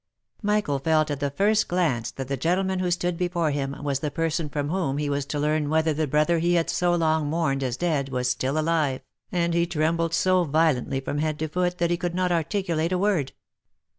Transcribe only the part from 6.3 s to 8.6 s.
he had so long mourned as dead was still